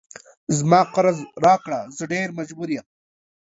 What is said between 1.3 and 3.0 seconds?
راکړه زه ډیر مجبور یم